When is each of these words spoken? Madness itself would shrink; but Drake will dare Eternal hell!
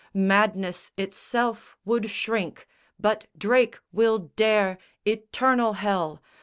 Madness 0.15 0.89
itself 0.97 1.77
would 1.85 2.09
shrink; 2.09 2.67
but 2.99 3.27
Drake 3.37 3.77
will 3.91 4.17
dare 4.35 4.79
Eternal 5.05 5.73
hell! 5.73 6.23